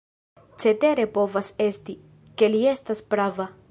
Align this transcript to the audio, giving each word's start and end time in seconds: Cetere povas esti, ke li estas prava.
Cetere 0.63 1.05
povas 1.19 1.53
esti, 1.69 1.97
ke 2.43 2.53
li 2.55 2.67
estas 2.77 3.09
prava. 3.15 3.53